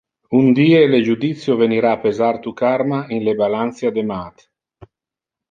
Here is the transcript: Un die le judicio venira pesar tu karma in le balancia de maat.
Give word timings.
Un 0.37 0.45
die 0.59 0.77
le 0.93 1.01
judicio 1.07 1.57
venira 1.59 1.91
pesar 2.05 2.41
tu 2.47 2.55
karma 2.63 3.03
in 3.19 3.23
le 3.29 3.37
balancia 3.43 3.95
de 4.01 4.07
maat. 4.09 4.49